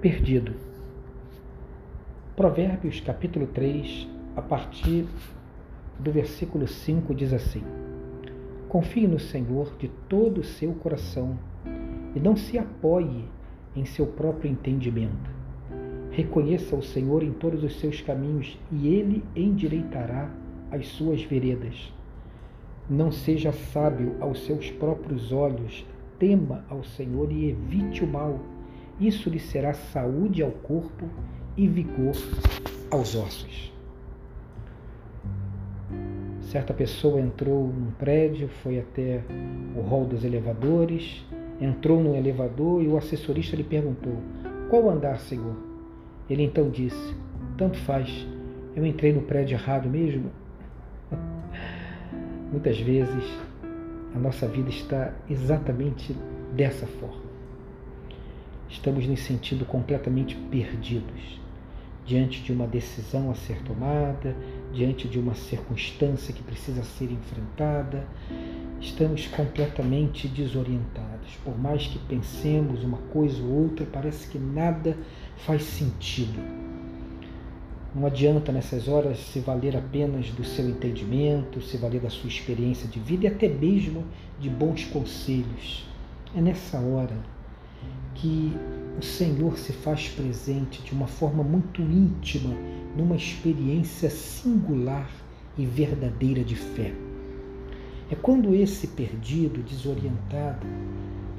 perdido. 0.00 0.52
Provérbios 2.36 3.00
capítulo 3.00 3.48
3, 3.48 4.06
a 4.36 4.42
partir 4.42 5.06
do 5.98 6.12
versículo 6.12 6.68
5, 6.68 7.12
diz 7.14 7.32
assim: 7.32 7.62
Confie 8.68 9.08
no 9.08 9.18
Senhor 9.18 9.74
de 9.76 9.88
todo 10.08 10.40
o 10.40 10.44
seu 10.44 10.72
coração 10.74 11.36
e 12.14 12.20
não 12.20 12.36
se 12.36 12.56
apoie 12.56 13.24
em 13.74 13.84
seu 13.84 14.06
próprio 14.06 14.50
entendimento. 14.50 15.30
Reconheça 16.12 16.76
o 16.76 16.82
Senhor 16.82 17.22
em 17.22 17.32
todos 17.32 17.64
os 17.64 17.80
seus 17.80 18.00
caminhos 18.00 18.58
e 18.70 18.88
ele 18.88 19.24
endireitará 19.34 20.30
as 20.70 20.86
suas 20.88 21.22
veredas. 21.22 21.92
Não 22.88 23.10
seja 23.10 23.52
sábio 23.52 24.16
aos 24.20 24.46
seus 24.46 24.70
próprios 24.70 25.32
olhos, 25.32 25.84
tema 26.18 26.64
ao 26.70 26.84
Senhor 26.84 27.30
e 27.32 27.50
evite 27.50 28.04
o 28.04 28.06
mal. 28.06 28.38
Isso 29.00 29.30
lhe 29.30 29.38
será 29.38 29.74
saúde 29.74 30.42
ao 30.42 30.50
corpo 30.50 31.08
e 31.56 31.68
vigor 31.68 32.14
aos 32.90 33.14
ossos. 33.14 33.72
Certa 36.40 36.72
pessoa 36.72 37.20
entrou 37.20 37.68
num 37.68 37.90
prédio, 37.92 38.48
foi 38.48 38.80
até 38.80 39.22
o 39.76 39.82
hall 39.82 40.04
dos 40.04 40.24
elevadores, 40.24 41.24
entrou 41.60 42.02
no 42.02 42.16
elevador 42.16 42.82
e 42.82 42.88
o 42.88 42.96
assessorista 42.96 43.54
lhe 43.54 43.62
perguntou: 43.62 44.16
Qual 44.70 44.90
andar, 44.90 45.20
senhor? 45.20 45.54
Ele 46.28 46.42
então 46.42 46.70
disse: 46.70 47.14
Tanto 47.56 47.78
faz, 47.78 48.26
eu 48.74 48.84
entrei 48.84 49.12
no 49.12 49.22
prédio 49.22 49.56
errado 49.56 49.88
mesmo. 49.88 50.30
Muitas 52.50 52.80
vezes 52.80 53.24
a 54.14 54.18
nossa 54.18 54.48
vida 54.48 54.70
está 54.70 55.12
exatamente 55.28 56.16
dessa 56.56 56.86
forma. 56.86 57.27
Estamos 58.68 59.06
nos 59.06 59.20
sentindo 59.20 59.64
completamente 59.64 60.34
perdidos 60.34 61.40
diante 62.08 62.42
de 62.42 62.52
uma 62.52 62.66
decisão 62.66 63.30
a 63.30 63.34
ser 63.34 63.62
tomada, 63.62 64.34
diante 64.72 65.06
de 65.06 65.18
uma 65.18 65.34
circunstância 65.34 66.32
que 66.32 66.42
precisa 66.42 66.82
ser 66.82 67.12
enfrentada. 67.12 68.06
Estamos 68.80 69.26
completamente 69.26 70.26
desorientados. 70.26 71.36
Por 71.44 71.58
mais 71.58 71.86
que 71.86 71.98
pensemos 71.98 72.82
uma 72.82 72.96
coisa 73.12 73.42
ou 73.42 73.64
outra, 73.64 73.84
parece 73.84 74.26
que 74.28 74.38
nada 74.38 74.96
faz 75.36 75.62
sentido. 75.62 76.40
Não 77.94 78.06
adianta 78.06 78.52
nessas 78.52 78.88
horas 78.88 79.18
se 79.18 79.40
valer 79.40 79.76
apenas 79.76 80.30
do 80.30 80.44
seu 80.44 80.66
entendimento, 80.66 81.60
se 81.60 81.76
valer 81.76 82.00
da 82.00 82.10
sua 82.10 82.28
experiência 82.28 82.88
de 82.88 83.00
vida 83.00 83.24
e 83.24 83.28
até 83.28 83.48
mesmo 83.48 84.04
de 84.40 84.48
bons 84.48 84.84
conselhos. 84.84 85.86
É 86.34 86.40
nessa 86.40 86.78
hora 86.78 87.16
que 88.14 88.52
o 88.98 89.02
Senhor 89.02 89.56
se 89.56 89.72
faz 89.72 90.08
presente 90.08 90.82
de 90.82 90.92
uma 90.92 91.06
forma 91.06 91.44
muito 91.44 91.80
íntima, 91.80 92.54
numa 92.96 93.14
experiência 93.14 94.10
singular 94.10 95.08
e 95.56 95.64
verdadeira 95.64 96.42
de 96.42 96.56
fé. 96.56 96.92
É 98.10 98.16
quando 98.16 98.54
esse 98.54 98.88
perdido, 98.88 99.62
desorientado, 99.62 100.66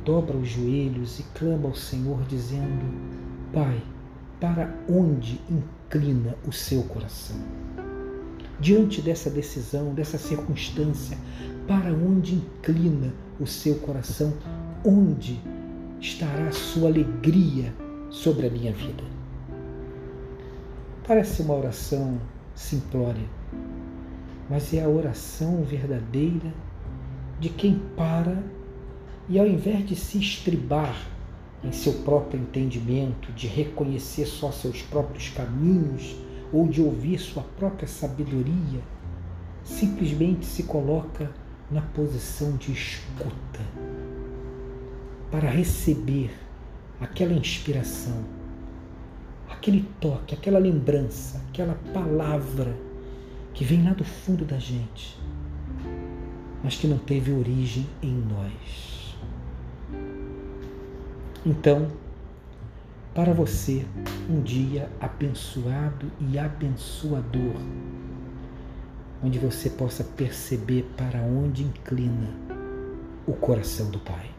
dobra 0.05 0.37
os 0.37 0.47
joelhos 0.47 1.19
e 1.19 1.23
clama 1.37 1.67
ao 1.67 1.75
Senhor, 1.75 2.23
dizendo: 2.29 2.85
Pai, 3.51 3.81
para 4.39 4.73
onde 4.87 5.41
inclina 5.49 6.37
o 6.47 6.51
seu 6.53 6.83
coração? 6.83 7.37
Diante 8.59 9.01
dessa 9.01 9.29
decisão, 9.29 9.93
dessa 9.93 10.17
circunstância, 10.17 11.17
para 11.67 11.91
onde 11.91 12.35
inclina 12.35 13.13
o 13.39 13.47
seu 13.47 13.75
coração? 13.75 14.33
Onde 14.85 15.41
estará 15.99 16.47
a 16.47 16.51
sua 16.51 16.89
alegria 16.89 17.73
sobre 18.09 18.47
a 18.47 18.49
minha 18.49 18.71
vida? 18.71 19.03
Parece 21.05 21.41
uma 21.41 21.55
oração 21.55 22.19
simplória, 22.55 23.27
mas 24.49 24.73
é 24.73 24.83
a 24.83 24.87
oração 24.87 25.63
verdadeira 25.63 26.53
de 27.39 27.49
quem 27.49 27.81
para 27.97 28.41
e, 29.27 29.39
ao 29.39 29.45
invés 29.45 29.85
de 29.85 29.95
se 29.95 30.19
estribar 30.19 30.95
em 31.63 31.71
seu 31.71 31.93
próprio 32.03 32.39
entendimento, 32.39 33.31
de 33.33 33.47
reconhecer 33.47 34.25
só 34.25 34.51
seus 34.51 34.81
próprios 34.81 35.29
caminhos 35.29 36.15
ou 36.53 36.67
de 36.67 36.81
ouvir 36.81 37.19
sua 37.19 37.43
própria 37.43 37.87
sabedoria, 37.87 38.81
simplesmente 39.63 40.45
se 40.45 40.63
coloca 40.63 41.29
na 41.69 41.81
posição 41.81 42.55
de 42.55 42.71
escuta 42.71 43.59
para 45.31 45.49
receber 45.49 46.31
aquela 46.99 47.33
inspiração, 47.33 48.23
aquele 49.49 49.87
toque, 49.99 50.33
aquela 50.33 50.59
lembrança, 50.59 51.41
aquela 51.49 51.75
palavra 51.93 52.75
que 53.53 53.63
vem 53.63 53.83
lá 53.83 53.93
do 53.93 54.03
fundo 54.03 54.43
da 54.43 54.57
gente, 54.57 55.19
mas 56.63 56.75
que 56.75 56.87
não 56.87 56.97
teve 56.97 57.31
origem 57.31 57.87
em 58.01 58.13
nós. 58.13 59.17
Então, 61.45 61.87
para 63.13 63.33
você, 63.33 63.85
um 64.29 64.41
dia 64.41 64.89
abençoado 64.99 66.11
e 66.19 66.37
abençoador, 66.37 67.55
onde 69.23 69.39
você 69.39 69.69
possa 69.69 70.03
perceber 70.03 70.89
para 70.97 71.21
onde 71.21 71.63
inclina 71.63 72.29
o 73.25 73.33
coração 73.33 73.89
do 73.89 73.99
Pai. 73.99 74.38